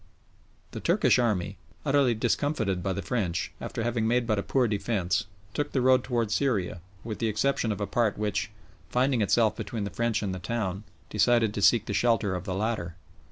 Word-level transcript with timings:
The 0.71 0.79
Turkish 0.79 1.19
army, 1.19 1.57
utterly 1.85 2.15
discomfited 2.15 2.81
by 2.81 2.91
the 2.91 3.03
French, 3.03 3.51
after 3.61 3.83
having 3.83 4.07
made 4.07 4.25
but 4.25 4.39
a 4.39 4.41
poor 4.41 4.67
defence, 4.67 5.25
took 5.53 5.73
the 5.73 5.81
road 5.81 6.03
towards 6.03 6.33
Syria, 6.33 6.81
with 7.03 7.19
the 7.19 7.27
exception 7.27 7.71
of 7.71 7.79
a 7.79 7.85
part 7.85 8.17
which, 8.17 8.49
finding 8.89 9.21
itself 9.21 9.55
between 9.55 9.83
the 9.83 9.91
French 9.91 10.23
and 10.23 10.33
the 10.33 10.39
town, 10.39 10.85
decided 11.11 11.53
to 11.53 11.61
seek 11.61 11.85
the 11.85 11.93
shelter 11.93 12.33
of 12.33 12.45
the 12.45 12.55
latter. 12.55 12.95